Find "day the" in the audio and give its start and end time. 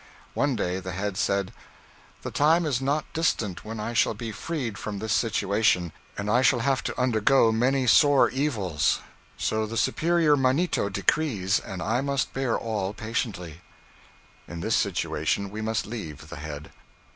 0.55-0.93